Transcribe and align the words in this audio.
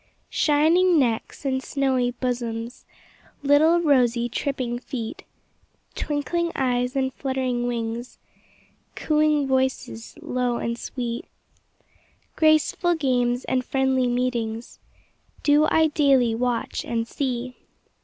Shining 0.33 0.97
necks 0.97 1.45
and 1.45 1.61
snowy 1.61 2.09
bosoms, 2.09 2.85
Little 3.43 3.79
rosy, 3.79 4.29
tripping 4.29 4.79
feet, 4.79 5.25
Twinkling 5.93 6.51
eyes 6.55 6.95
and 6.95 7.13
fluttering 7.13 7.67
wings, 7.67 8.17
Cooing 8.95 9.45
voices, 9.47 10.17
low 10.19 10.57
and 10.57 10.75
sweet, 10.75 11.25
Graceful 12.35 12.95
games 12.95 13.45
and 13.45 13.63
friendly 13.63 14.07
meetings, 14.07 14.79
Do 15.43 15.67
I 15.69 15.85
daily 15.89 16.33
watch 16.33 16.83
and 16.83 17.07
see. 17.07 17.53